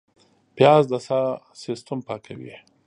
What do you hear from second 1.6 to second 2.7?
سیستم پاکوي